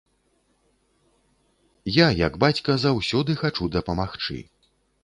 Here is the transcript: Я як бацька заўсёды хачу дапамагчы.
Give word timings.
Я 1.99 2.07
як 2.21 2.43
бацька 2.45 2.71
заўсёды 2.87 3.31
хачу 3.45 3.73
дапамагчы. 3.79 4.37